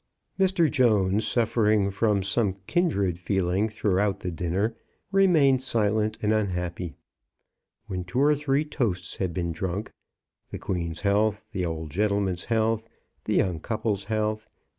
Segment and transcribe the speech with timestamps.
[0.39, 0.65] Mr.
[0.71, 4.75] Jones, suffering from some kindred feeling through out the dinner,
[5.11, 6.95] remained silent and unhappy.
[7.85, 9.91] When two or three toasts had been drunk—
[10.49, 12.87] the Queen's health, the old gentleman's health,
[13.25, 14.49] the young couple's health.